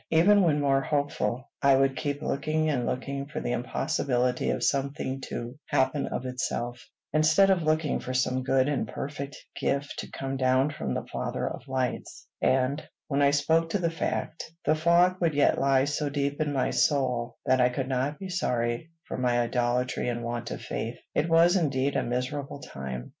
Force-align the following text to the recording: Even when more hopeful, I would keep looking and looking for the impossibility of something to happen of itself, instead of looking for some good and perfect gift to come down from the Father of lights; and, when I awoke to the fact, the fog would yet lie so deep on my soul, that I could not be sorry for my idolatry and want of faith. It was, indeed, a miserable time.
Even 0.09 0.41
when 0.41 0.59
more 0.59 0.81
hopeful, 0.81 1.51
I 1.61 1.75
would 1.75 1.95
keep 1.95 2.23
looking 2.23 2.71
and 2.71 2.87
looking 2.87 3.27
for 3.27 3.39
the 3.39 3.51
impossibility 3.51 4.49
of 4.49 4.63
something 4.63 5.21
to 5.29 5.59
happen 5.67 6.07
of 6.07 6.25
itself, 6.25 6.83
instead 7.13 7.51
of 7.51 7.61
looking 7.61 7.99
for 7.99 8.11
some 8.11 8.41
good 8.41 8.67
and 8.67 8.87
perfect 8.87 9.35
gift 9.59 9.93
to 9.99 10.09
come 10.09 10.37
down 10.37 10.71
from 10.71 10.95
the 10.95 11.05
Father 11.13 11.47
of 11.47 11.67
lights; 11.67 12.25
and, 12.41 12.81
when 13.09 13.21
I 13.21 13.31
awoke 13.47 13.69
to 13.69 13.77
the 13.77 13.91
fact, 13.91 14.51
the 14.65 14.73
fog 14.73 15.21
would 15.21 15.35
yet 15.35 15.59
lie 15.61 15.85
so 15.85 16.09
deep 16.09 16.41
on 16.41 16.51
my 16.51 16.71
soul, 16.71 17.37
that 17.45 17.61
I 17.61 17.69
could 17.69 17.87
not 17.87 18.17
be 18.17 18.29
sorry 18.29 18.89
for 19.07 19.19
my 19.19 19.39
idolatry 19.41 20.09
and 20.09 20.23
want 20.23 20.49
of 20.49 20.63
faith. 20.63 20.97
It 21.13 21.29
was, 21.29 21.55
indeed, 21.55 21.95
a 21.95 22.01
miserable 22.01 22.59
time. 22.61 23.09